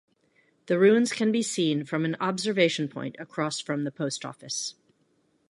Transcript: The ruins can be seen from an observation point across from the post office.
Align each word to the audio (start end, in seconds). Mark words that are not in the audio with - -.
The 0.65 0.79
ruins 0.79 1.13
can 1.13 1.31
be 1.31 1.43
seen 1.43 1.85
from 1.85 2.05
an 2.05 2.17
observation 2.19 2.87
point 2.87 3.15
across 3.19 3.59
from 3.59 3.83
the 3.83 3.91
post 3.91 4.25
office. 4.25 4.73